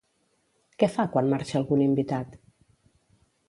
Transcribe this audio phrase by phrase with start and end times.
[0.83, 2.37] Què fa quan marxa algun invitat?